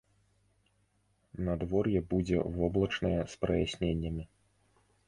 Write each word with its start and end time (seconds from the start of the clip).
Надвор'е 1.49 2.01
будзе 2.15 2.37
воблачнае 2.57 3.17
з 3.37 3.47
праясненнямі. 3.47 4.23